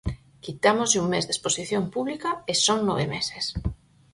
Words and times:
Quitámoslle 0.45 1.01
un 1.03 1.07
mes 1.13 1.25
de 1.25 1.33
exposición 1.35 1.83
pública, 1.93 2.29
e 2.51 2.53
son 2.65 2.79
nove 2.87 3.05
meses. 3.15 3.45